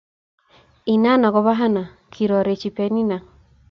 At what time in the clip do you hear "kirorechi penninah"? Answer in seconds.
2.11-3.21